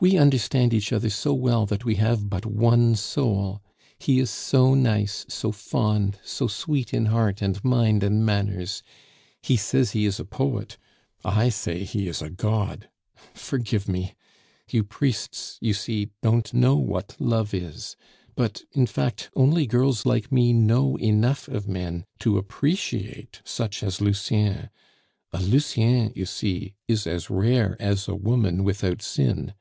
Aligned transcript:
We 0.00 0.16
understand 0.16 0.72
each 0.72 0.92
other 0.92 1.10
so 1.10 1.34
well 1.34 1.66
that 1.66 1.84
we 1.84 1.96
have 1.96 2.30
but 2.30 2.46
one 2.46 2.94
soul! 2.94 3.62
He 3.98 4.20
is 4.20 4.30
so 4.30 4.74
nice, 4.74 5.26
so 5.28 5.50
fond, 5.50 6.20
so 6.22 6.46
sweet 6.46 6.94
in 6.94 7.06
heart 7.06 7.42
and 7.42 7.64
mind 7.64 8.04
and 8.04 8.24
manners! 8.24 8.84
He 9.42 9.56
says 9.56 9.90
he 9.90 10.04
is 10.06 10.20
a 10.20 10.24
poet; 10.24 10.78
I 11.24 11.48
say 11.48 11.82
he 11.82 12.06
is 12.06 12.22
god. 12.36 12.88
Forgive 13.34 13.88
me! 13.88 14.14
You 14.70 14.84
priests, 14.84 15.58
you 15.60 15.74
see, 15.74 16.10
don't 16.22 16.54
know 16.54 16.76
what 16.76 17.16
love 17.18 17.52
is. 17.52 17.96
But, 18.36 18.62
in 18.70 18.86
fact, 18.86 19.30
only 19.34 19.66
girls 19.66 20.06
like 20.06 20.30
me 20.30 20.52
know 20.52 20.94
enough 20.98 21.48
of 21.48 21.66
men 21.66 22.04
to 22.20 22.38
appreciate 22.38 23.40
such 23.44 23.82
as 23.82 24.00
Lucien. 24.00 24.70
A 25.32 25.42
Lucien, 25.42 26.12
you 26.14 26.24
see, 26.24 26.74
is 26.86 27.04
as 27.04 27.28
rare 27.30 27.76
as 27.80 28.06
a 28.06 28.14
woman 28.14 28.62
without 28.62 29.02
sin. 29.02 29.54